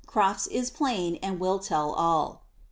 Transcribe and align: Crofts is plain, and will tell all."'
Crofts 0.07 0.47
is 0.47 0.71
plain, 0.71 1.17
and 1.21 1.39
will 1.39 1.59
tell 1.59 1.91
all."' 1.93 2.41